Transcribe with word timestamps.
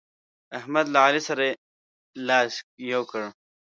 احمد 0.57 0.85
له 0.93 0.99
علي 1.05 1.21
سره 1.27 1.45
لاس 2.27 2.53
يو 2.91 3.01
کړ. 3.11 3.23